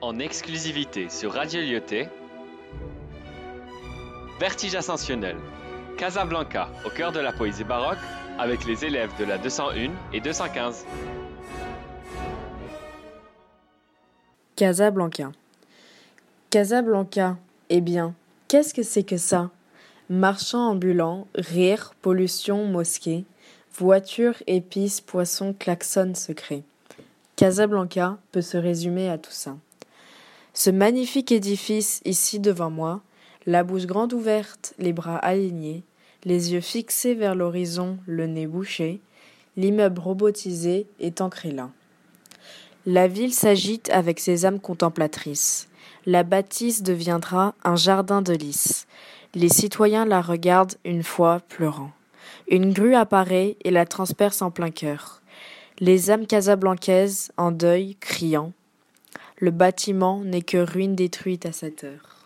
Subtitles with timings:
[0.00, 2.08] en exclusivité sur Radio Lyoté.
[4.38, 5.36] Vertige ascensionnel.
[5.96, 7.98] Casablanca, au cœur de la poésie baroque,
[8.38, 10.84] avec les élèves de la 201 et 215.
[14.56, 15.32] Casablanca.
[16.50, 17.38] Casablanca,
[17.70, 18.14] eh bien,
[18.48, 19.50] qu'est-ce que c'est que ça?
[20.10, 23.24] Marchand ambulant, rire, pollution, mosquée,
[23.74, 26.62] voiture, épices, poissons, klaxon secret.
[27.36, 29.56] Casablanca peut se résumer à tout ça.
[30.58, 33.02] Ce magnifique édifice ici devant moi,
[33.44, 35.84] la bouche grande ouverte, les bras alignés,
[36.24, 39.02] les yeux fixés vers l'horizon, le nez bouché,
[39.58, 41.68] l'immeuble robotisé est ancré là.
[42.86, 45.68] La ville s'agite avec ses âmes contemplatrices.
[46.06, 48.86] La bâtisse deviendra un jardin de lys.
[49.34, 51.90] Les citoyens la regardent une fois pleurant.
[52.48, 55.20] Une grue apparaît et la transperce en plein cœur.
[55.80, 58.54] Les âmes casablancaises, en deuil, criant.
[59.38, 62.24] Le bâtiment n'est que ruine détruite à cette heure.